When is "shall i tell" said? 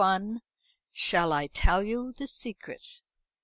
0.91-1.83